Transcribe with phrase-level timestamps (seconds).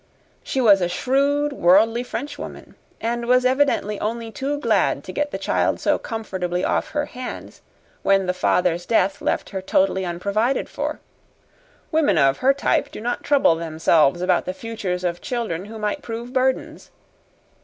[0.43, 5.37] "She was a shrewd, worldly Frenchwoman, and was evidently only too glad to get the
[5.37, 7.61] child so comfortably off her hands
[8.01, 10.99] when the father's death left her totally unprovided for.
[11.91, 16.01] Women of her type do not trouble themselves about the futures of children who might
[16.01, 16.89] prove burdens.